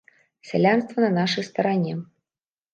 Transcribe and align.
Сялянства 0.47 0.99
на 1.05 1.11
нашай 1.19 1.47
старане. 1.51 1.95